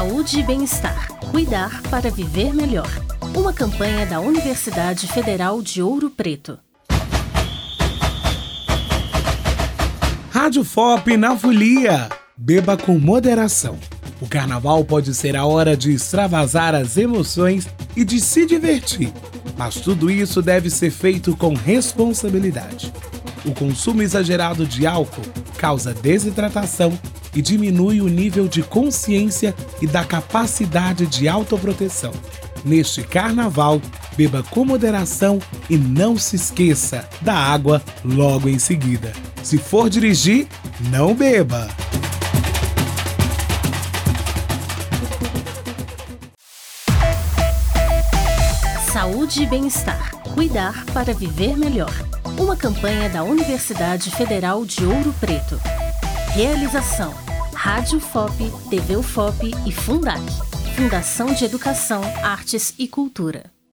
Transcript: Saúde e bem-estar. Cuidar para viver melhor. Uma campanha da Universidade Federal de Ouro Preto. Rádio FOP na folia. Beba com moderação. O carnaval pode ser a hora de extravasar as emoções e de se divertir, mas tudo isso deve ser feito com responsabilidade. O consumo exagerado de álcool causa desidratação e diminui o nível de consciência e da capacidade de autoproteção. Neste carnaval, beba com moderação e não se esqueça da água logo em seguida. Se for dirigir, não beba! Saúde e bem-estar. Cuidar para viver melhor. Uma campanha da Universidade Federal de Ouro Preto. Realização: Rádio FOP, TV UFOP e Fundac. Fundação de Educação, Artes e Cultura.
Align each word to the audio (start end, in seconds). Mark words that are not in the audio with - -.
Saúde 0.00 0.40
e 0.40 0.42
bem-estar. 0.42 1.08
Cuidar 1.30 1.82
para 1.90 2.10
viver 2.10 2.54
melhor. 2.54 2.88
Uma 3.36 3.52
campanha 3.52 4.06
da 4.06 4.18
Universidade 4.18 5.06
Federal 5.06 5.60
de 5.60 5.82
Ouro 5.82 6.08
Preto. 6.08 6.58
Rádio 10.30 10.64
FOP 10.64 11.18
na 11.18 11.36
folia. 11.36 12.08
Beba 12.34 12.78
com 12.78 12.98
moderação. 12.98 13.78
O 14.22 14.26
carnaval 14.26 14.82
pode 14.86 15.14
ser 15.14 15.36
a 15.36 15.44
hora 15.44 15.76
de 15.76 15.92
extravasar 15.92 16.74
as 16.74 16.96
emoções 16.96 17.68
e 17.94 18.02
de 18.02 18.22
se 18.22 18.46
divertir, 18.46 19.12
mas 19.58 19.74
tudo 19.74 20.10
isso 20.10 20.40
deve 20.40 20.70
ser 20.70 20.90
feito 20.90 21.36
com 21.36 21.52
responsabilidade. 21.52 22.90
O 23.44 23.52
consumo 23.52 24.00
exagerado 24.00 24.64
de 24.64 24.86
álcool 24.86 25.26
causa 25.58 25.92
desidratação 25.92 26.98
e 27.34 27.42
diminui 27.42 28.00
o 28.00 28.08
nível 28.08 28.48
de 28.48 28.62
consciência 28.62 29.54
e 29.80 29.86
da 29.86 30.04
capacidade 30.04 31.06
de 31.06 31.28
autoproteção. 31.28 32.12
Neste 32.64 33.02
carnaval, 33.02 33.80
beba 34.16 34.42
com 34.42 34.64
moderação 34.64 35.38
e 35.68 35.76
não 35.76 36.16
se 36.16 36.36
esqueça 36.36 37.08
da 37.20 37.34
água 37.34 37.82
logo 38.04 38.48
em 38.48 38.58
seguida. 38.58 39.12
Se 39.42 39.56
for 39.56 39.88
dirigir, 39.88 40.46
não 40.90 41.14
beba! 41.14 41.68
Saúde 48.92 49.44
e 49.44 49.46
bem-estar. 49.46 50.10
Cuidar 50.34 50.84
para 50.92 51.14
viver 51.14 51.56
melhor. 51.56 51.92
Uma 52.38 52.56
campanha 52.56 53.08
da 53.08 53.22
Universidade 53.22 54.10
Federal 54.10 54.64
de 54.64 54.84
Ouro 54.84 55.14
Preto. 55.18 55.58
Realização: 56.32 57.12
Rádio 57.52 57.98
FOP, 57.98 58.52
TV 58.70 58.96
UFOP 58.96 59.50
e 59.66 59.72
Fundac. 59.72 60.22
Fundação 60.76 61.26
de 61.34 61.44
Educação, 61.44 62.02
Artes 62.22 62.72
e 62.78 62.86
Cultura. 62.86 63.50